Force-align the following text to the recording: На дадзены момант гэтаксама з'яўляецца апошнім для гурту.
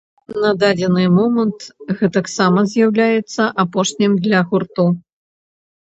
На 0.45 0.51
дадзены 0.61 1.03
момант 1.17 1.67
гэтаксама 2.01 2.59
з'яўляецца 2.73 3.43
апошнім 3.69 4.21
для 4.29 4.39
гурту. 4.51 4.93